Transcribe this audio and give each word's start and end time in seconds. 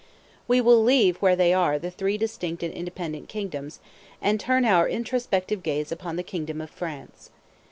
We 0.47 0.61
will 0.61 0.81
leave 0.83 1.17
where 1.17 1.35
they 1.35 1.53
are 1.53 1.77
the 1.77 1.91
three 1.91 2.17
distinct 2.17 2.63
and 2.63 2.73
independent 2.73 3.29
kingdoms, 3.29 3.79
and 4.19 4.39
turn 4.39 4.65
our 4.65 4.89
introspective 4.89 5.61
gaze 5.61 5.91
upon 5.91 6.15
the 6.15 6.23
kingdom 6.23 6.59
of 6.59 6.71
France. 6.71 7.29